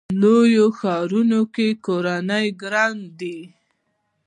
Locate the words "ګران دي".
2.61-3.37